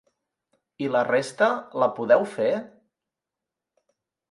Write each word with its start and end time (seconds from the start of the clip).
I 0.85 0.89
la 0.95 1.03
resta, 1.09 1.51
la 1.83 1.91
podeu 2.01 2.27
fer? 2.33 2.49